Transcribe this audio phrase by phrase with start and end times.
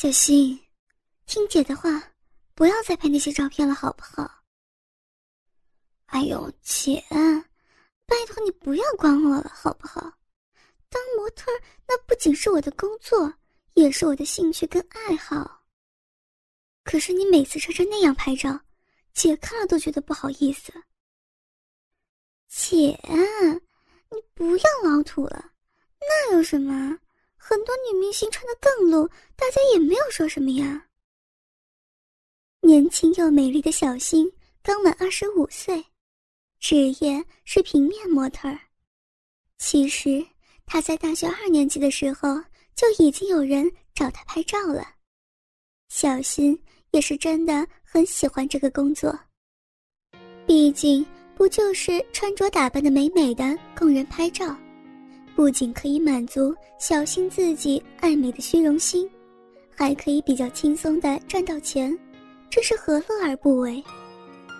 [0.00, 0.56] 小新，
[1.26, 1.90] 听姐的话，
[2.54, 4.44] 不要再拍那些照片了，好不好？
[6.06, 7.04] 哎呦，姐，
[8.06, 10.00] 拜托你不要管我了，好不好？
[10.88, 11.50] 当模特
[11.88, 13.34] 那不仅是我的工作，
[13.74, 15.64] 也是我的兴趣跟爱好。
[16.84, 18.56] 可是你每次穿成那样拍照，
[19.14, 20.72] 姐看了都觉得不好意思。
[22.46, 22.96] 姐，
[24.12, 25.54] 你不要老土了，
[25.98, 26.96] 那有什么？
[27.38, 30.86] 很多女明星穿的更露，大家也没有说什么呀。
[32.60, 34.30] 年轻又美丽的小新
[34.62, 35.82] 刚满二十五岁，
[36.58, 38.58] 职业是平面模特儿。
[39.58, 40.26] 其实
[40.66, 42.36] 他在大学二年级的时候
[42.74, 44.86] 就已经有人找他拍照了。
[45.88, 46.60] 小新
[46.90, 49.18] 也是真的很喜欢这个工作，
[50.46, 54.54] 毕竟不就是穿着打扮的美美的供人拍照。
[55.38, 59.08] 不仅可以满足小新自己爱美的虚荣心，
[59.72, 61.96] 还可以比较轻松的赚到钱，
[62.50, 63.80] 这是何乐而不为？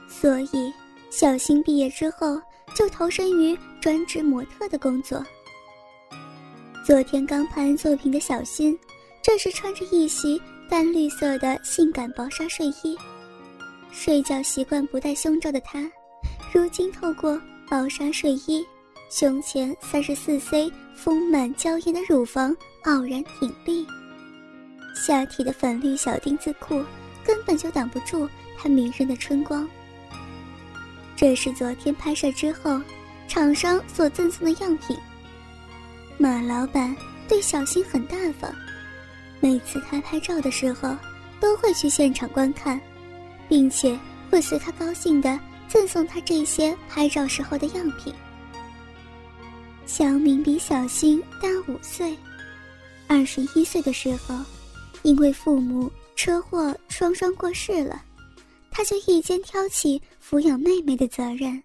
[0.09, 0.73] 所以，
[1.11, 2.41] 小新毕业之后
[2.77, 5.21] 就投身于专职模特的工作。
[6.87, 8.79] 昨天刚拍完作品的小新，
[9.21, 12.97] 这时穿着一袭淡绿色的性感薄纱睡衣，
[13.91, 15.91] 睡觉习惯不戴胸罩的他，
[16.55, 17.37] 如今透过
[17.69, 18.65] 薄纱睡衣。
[19.11, 23.87] 胸前三十四 C 丰满娇艳的乳房傲然挺立，
[24.95, 26.85] 下体的粉绿小丁字裤
[27.25, 29.67] 根本就挡不住她迷人的春光。
[31.17, 32.81] 这是昨天拍摄之后
[33.27, 34.97] 厂商所赠送的样品。
[36.19, 36.95] 马老板
[37.27, 38.53] 对小新很大方，
[39.41, 40.95] 每次他拍照的时候
[41.41, 42.79] 都会去现场观看，
[43.49, 43.99] 并且
[44.31, 48.13] 会随他高兴的赠送他这些拍照时候的样品。
[49.89, 52.15] 小敏比小新大五岁，
[53.07, 54.35] 二十一岁的时候，
[55.03, 58.05] 因为父母车祸双双过世了，
[58.71, 61.61] 他就一肩挑起抚养妹妹的责任。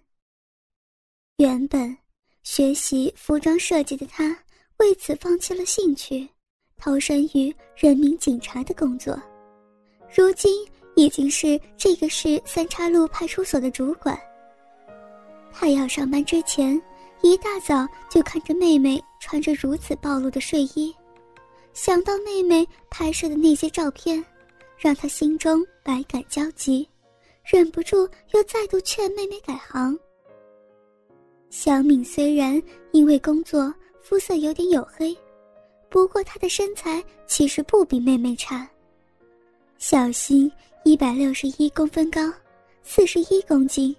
[1.36, 1.94] 原本
[2.42, 4.34] 学习服装设计的他，
[4.78, 6.26] 为此放弃了兴趣，
[6.78, 9.20] 投身于人民警察的工作，
[10.16, 14.18] 如今已经是这个市三岔路派出所的主管。
[15.52, 16.80] 他要上班之前。
[17.22, 20.94] 一大早就看着妹妹穿着如此暴露的睡衣，
[21.72, 24.22] 想到妹妹拍摄的那些照片，
[24.76, 26.86] 让他心中百感交集，
[27.44, 29.98] 忍不住又再度劝妹妹改行。
[31.48, 32.60] 小敏虽然
[32.92, 33.72] 因为工作
[34.02, 35.16] 肤色有点黝黑，
[35.88, 38.68] 不过她的身材其实不比妹妹差。
[39.78, 40.50] 小新
[40.84, 42.20] 一百六十一公分高，
[42.82, 43.94] 四十一公斤，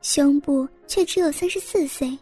[0.00, 2.16] 胸部却只有三十四 C。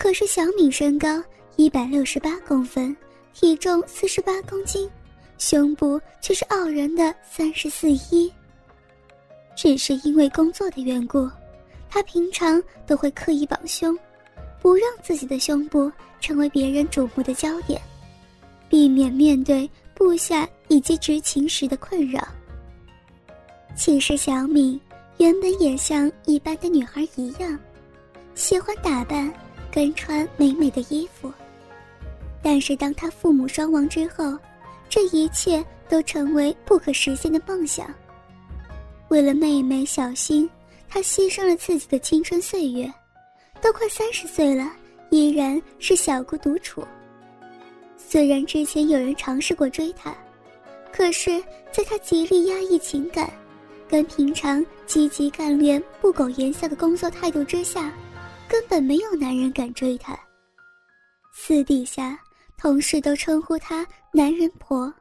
[0.00, 1.22] 可是小敏身高
[1.56, 2.96] 一百六十八公分，
[3.34, 4.88] 体重四十八公斤，
[5.36, 8.32] 胸部却是傲人的三十四一。
[9.54, 11.28] 只是因为工作的缘故，
[11.90, 13.94] 她平常都会刻意绑胸，
[14.62, 17.78] 不让自己的胸部成为别人瞩目的焦点，
[18.70, 22.26] 避免面对部下以及执勤时的困扰。
[23.76, 24.80] 其实小敏
[25.18, 27.58] 原本也像一般的女孩一样，
[28.34, 29.30] 喜欢打扮。
[29.72, 31.32] 跟穿美美的衣服，
[32.42, 34.36] 但是当他父母双亡之后，
[34.88, 37.92] 这一切都成为不可实现的梦想。
[39.08, 40.48] 为了妹妹小新，
[40.88, 42.92] 他牺牲了自己的青春岁月，
[43.60, 44.70] 都快三十岁了，
[45.10, 46.84] 依然是小姑独处。
[47.96, 50.12] 虽然之前有人尝试过追她，
[50.92, 53.30] 可是在她极力压抑情感，
[53.88, 57.92] 跟平常积极干练、不苟言笑的工作态度之下。
[58.50, 60.18] 根本没有男人敢追她。
[61.32, 62.18] 私底下，
[62.58, 64.92] 同事都称呼她“男人婆”。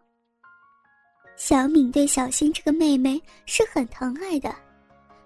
[1.36, 4.56] 小敏对小新这个妹妹是很疼爱的，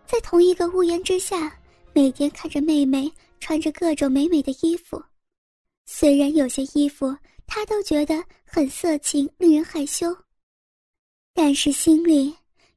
[0.07, 1.53] 在同一个屋檐之下，
[1.91, 3.11] 每天看着妹妹
[3.41, 5.03] 穿着各种美美的衣服，
[5.85, 7.13] 虽然有些衣服
[7.45, 10.15] 她都觉得很色情，令人害羞，
[11.33, 12.33] 但是心里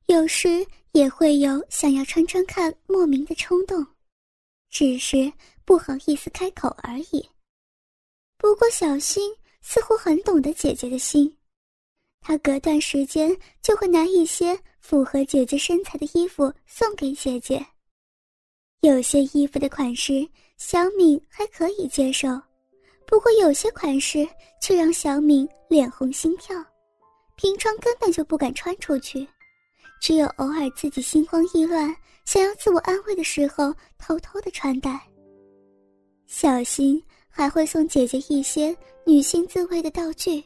[0.06, 3.87] 有时也会有想要穿穿看莫名的冲动。
[4.78, 5.32] 只是
[5.64, 7.26] 不好意思开口而已。
[8.37, 11.34] 不过小新似乎很懂得姐姐的心，
[12.20, 17.67] 他隔段时间就会拿一些符合姐姐身材的衣服送给姐姐。
[18.81, 20.28] 有些衣服的款式
[20.58, 22.28] 小敏还可以接受，
[23.06, 24.28] 不过有些款式
[24.61, 26.55] 却让小敏脸红心跳，
[27.37, 29.26] 平常根本就不敢穿出去。
[30.00, 31.94] 只有偶尔自己心慌意乱，
[32.25, 35.00] 想要自我安慰的时候，偷偷的穿戴。
[36.26, 40.43] 小新还会送姐姐一些女性自慰的道具。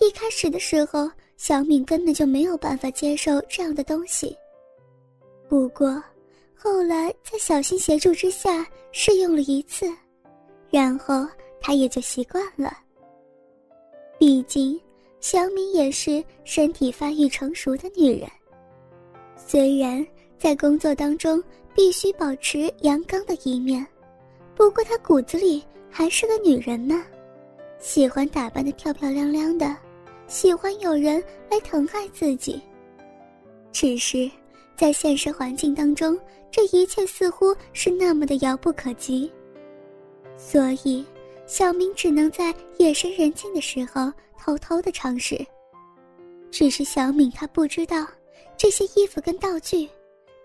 [0.00, 4.36] 一开始的时候，小敏根本就没有办法接受这样的东西。
[5.48, 6.02] 不过，
[6.54, 9.86] 后来在小新协助之下试用了一次，
[10.70, 11.26] 然后
[11.60, 12.76] 她也就习惯了。
[14.18, 14.80] 毕竟，
[15.20, 18.28] 小敏也是身体发育成熟的女人，
[19.52, 20.02] 虽然
[20.38, 21.44] 在工作当中
[21.74, 23.86] 必须保持阳刚的一面，
[24.54, 27.04] 不过她骨子里还是个女人嘛，
[27.78, 29.76] 喜欢打扮的漂漂亮亮的。
[30.26, 32.62] 喜欢有人来疼爱自己，
[33.72, 34.30] 只是
[34.74, 36.18] 在现实环境当中，
[36.50, 39.30] 这一切似乎是那么的遥不可及。
[40.34, 41.04] 所以，
[41.46, 45.38] 小明只能在夜深人静的时候偷偷的尝试。
[46.50, 48.06] 只是小敏她不知道，
[48.62, 49.90] 这些衣服跟道具，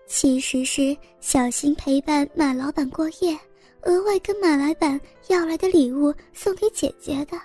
[0.08, 3.38] 其实是小新陪伴马老板过夜，
[3.82, 7.40] 额外跟马老板要来的礼物，送给姐姐的。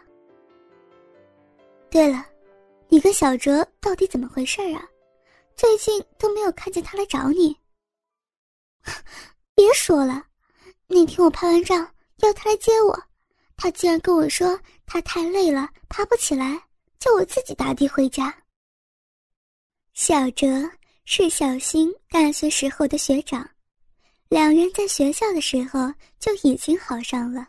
[1.92, 2.26] 对了。
[2.90, 4.84] 你跟小哲到底怎么回事啊？
[5.56, 7.56] 最近都没有看见他来找你。
[9.54, 10.26] 别说了，
[10.88, 13.00] 那天我拍完照要他来接我，
[13.58, 16.60] 他竟然跟我说他太累了，爬不起来，
[16.98, 18.36] 叫我自己打的回家。
[19.94, 20.48] 小哲
[21.06, 23.48] 是小新大学时候的学长，
[24.28, 27.48] 两人在学校的时候就已经好上了。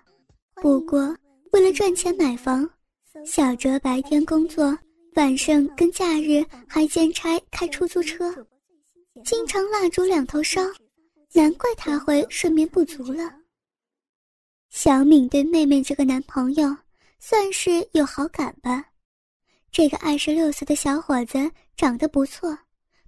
[0.56, 1.16] 不过
[1.52, 2.68] 为了赚钱买房，
[3.24, 4.76] 小哲白天工作。
[5.14, 8.34] 晚上跟假日还兼差开出租车，
[9.24, 10.60] 经常蜡烛两头烧，
[11.32, 13.32] 难怪他会睡眠不足了。
[14.70, 16.76] 小敏对妹妹这个男朋友
[17.20, 18.86] 算是有好感吧，
[19.70, 21.38] 这个二十六岁的小伙子
[21.76, 22.56] 长得不错，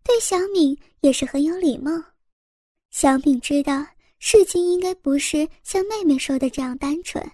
[0.03, 1.91] 对小敏也是很有礼貌。
[2.91, 3.87] 小敏知道
[4.19, 7.31] 事情应该不是像妹妹说的这样单纯。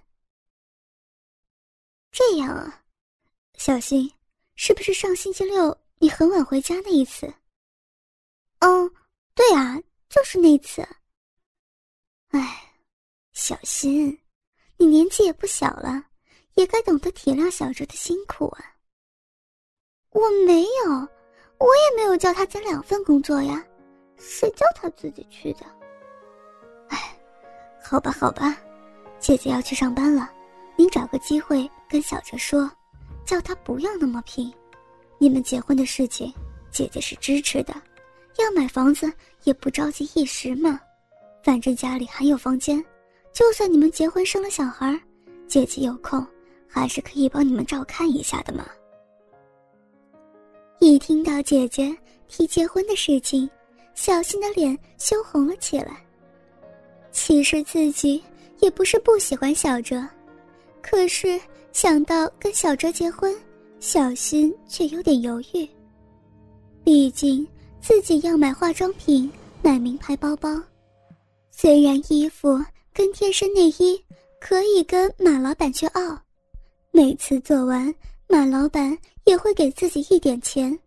[2.11, 2.85] 这样啊，
[3.57, 4.11] 小新。
[4.55, 7.27] 是不是上星期六你很晚回家那一次？
[8.59, 8.95] 嗯，
[9.35, 9.81] 对啊，
[10.11, 10.87] 就是那次。
[12.29, 12.75] 哎，
[13.33, 14.17] 小新，
[14.77, 16.05] 你年纪也不小了，
[16.55, 18.77] 也该懂得体谅小哲的辛苦啊。
[20.11, 21.09] 我没有，
[21.63, 23.65] 我也没有叫他兼两份工作呀，
[24.17, 25.61] 谁叫他自己去的？
[26.89, 27.17] 哎，
[27.81, 28.59] 好吧，好吧，
[29.21, 30.29] 姐姐要去上班了，
[30.75, 32.69] 您找个机会跟小哲说。
[33.25, 34.53] 叫他不要那么拼，
[35.17, 36.35] 你们结婚的事情，
[36.73, 37.73] 姐姐是支持的。
[38.39, 39.11] 要买房子
[39.45, 40.81] 也不着急一时嘛，
[41.45, 42.85] 反正家里还有房间。
[43.33, 45.01] 就算你们结婚生了小孩，
[45.47, 46.27] 姐姐有空
[46.69, 48.67] 还是可以帮你们照看一下的嘛。
[50.85, 51.97] 一听到姐姐
[52.27, 53.49] 提结婚的事情，
[53.95, 56.05] 小新的脸羞红了起来。
[57.13, 58.21] 其实自己
[58.59, 60.05] 也不是不喜欢小哲，
[60.83, 61.41] 可是。
[61.73, 63.35] 想到跟小哲结婚，
[63.81, 65.67] 小新却有点犹豫。
[66.85, 67.49] 毕竟
[67.81, 69.33] 自己要买化妆品、
[69.63, 70.61] 买名牌包包，
[71.51, 72.63] 虽然衣服
[72.93, 73.99] 跟贴身内衣
[74.39, 76.21] 可以跟马老板去傲，
[76.91, 77.95] 每次做完
[78.29, 78.95] 马老板
[79.25, 80.79] 也会给自己一点钱，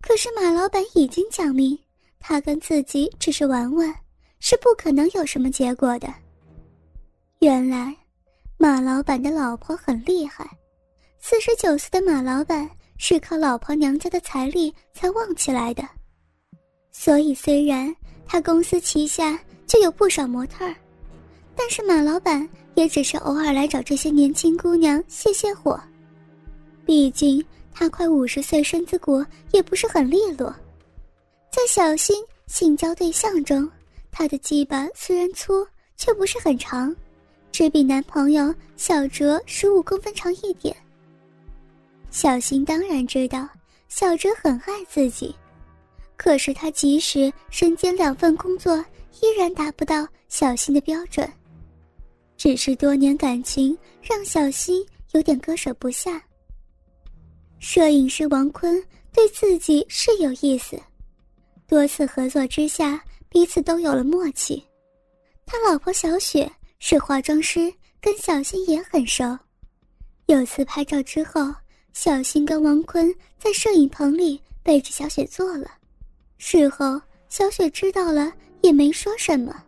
[0.00, 1.78] 可是马老板已经讲明，
[2.20, 3.94] 他跟自己只是玩玩，
[4.40, 6.12] 是不可能有什么结果的。
[7.40, 7.94] 原来。
[8.58, 10.48] 马老板的老婆很厉害，
[11.18, 15.82] 四十九岁的马老板是靠老婆娘家的财力才旺起来的，
[16.92, 17.92] 所以虽然
[18.24, 19.36] 他公司旗下
[19.66, 20.76] 就有不少模特儿，
[21.56, 25.80] 但是马老板也只是偶尔来找这些年轻姑娘泄泄火。
[26.86, 30.54] 毕竟他快五十岁，身子骨也不是很利落，
[31.50, 33.68] 在小新性交对象中，
[34.10, 36.94] 他的鸡巴虽然粗，却不是很长。
[37.50, 40.74] 只比男朋友小哲十五公分长一点。
[42.10, 43.46] 小新当然知道
[43.88, 45.34] 小哲很爱自己，
[46.16, 48.76] 可是他即使身兼两份工作，
[49.20, 51.30] 依然达不到小新的标准。
[52.38, 56.22] 只是多年感情让小新有点割舍不下。
[57.62, 60.76] 摄影师王坤对自己是有意思，
[61.68, 64.60] 多次合作之下，彼此都有了默契。
[65.46, 66.50] 他老婆小雪。
[66.84, 69.38] 是化妆师，跟小新也很熟。
[70.26, 71.54] 有次拍照之后，
[71.92, 75.70] 小新跟王坤在摄影棚里背着小雪做了。
[76.38, 79.62] 事后，小雪知道了也没说什么。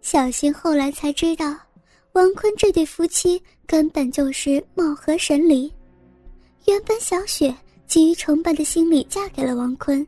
[0.00, 1.54] 小新后来才知道，
[2.12, 5.70] 王坤这对夫妻根本就是貌合神离。
[6.66, 7.54] 原本小雪
[7.86, 10.06] 基于崇拜的心理嫁给了王坤，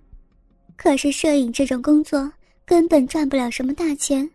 [0.77, 2.31] 可是摄影这种工作
[2.65, 4.29] 根本赚不了什么大钱。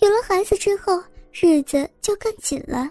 [0.00, 2.90] 有了孩子之后，日子就更紧了。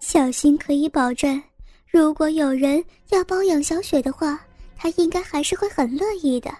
[0.00, 1.42] 小新可以保证，
[1.90, 4.38] 如果有人要包养小雪的话，
[4.76, 6.54] 他应该还是会很乐意的。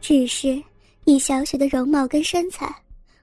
[0.00, 0.62] 只是
[1.04, 2.74] 以小雪的容貌跟身材，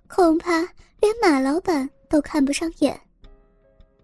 [0.08, 0.62] 恐怕
[1.00, 3.00] 连马老板都看不上眼。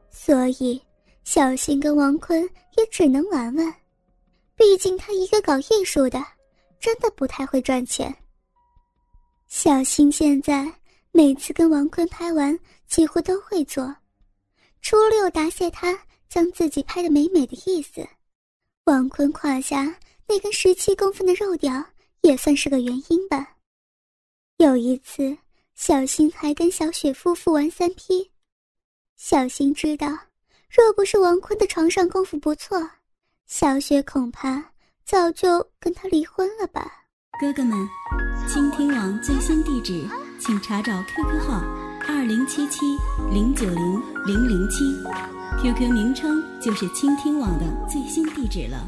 [0.09, 0.79] 所以，
[1.23, 2.41] 小新跟王坤
[2.77, 3.75] 也只能玩玩。
[4.55, 6.23] 毕竟他一个搞艺术的，
[6.79, 8.13] 真的不太会赚钱。
[9.47, 10.71] 小新现在
[11.11, 13.95] 每次跟王坤拍完，几乎都会做。
[14.81, 15.97] 初六答谢他
[16.29, 18.07] 将自己拍的美美的意思，
[18.85, 19.83] 王坤胯下
[20.27, 21.83] 那根十七公分的肉屌
[22.21, 23.57] 也算是个原因吧。
[24.57, 25.37] 有一次，
[25.75, 28.31] 小新还跟小雪夫妇玩三 P，
[29.17, 30.17] 小新知道，
[30.73, 32.91] 若不是王坤的床上功夫不错。
[33.45, 34.71] 小雪恐怕
[35.03, 36.89] 早就跟他离婚了吧。
[37.41, 37.77] 哥哥们，
[38.47, 40.07] 倾听网最新地址，
[40.39, 41.61] 请查找 QQ 号
[42.07, 42.97] 二零七七
[43.33, 44.85] 零九零零零七
[45.61, 48.87] ，QQ 名称就是倾听网的最新地址了。